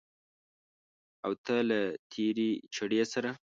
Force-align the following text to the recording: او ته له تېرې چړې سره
او 1.25 1.31
ته 1.45 1.55
له 1.69 1.79
تېرې 2.11 2.49
چړې 2.75 3.01
سره 3.13 3.31